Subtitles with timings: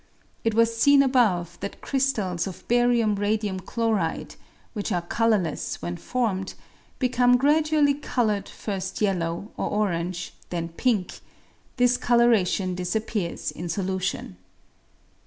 [0.43, 4.33] It was seen above that crystals of barium radium chloride,
[4.73, 6.55] which are colourless when formed,
[6.97, 11.19] become gradually coloured first yellow or orange, then pink;
[11.77, 14.37] this colouration dis appears in solution.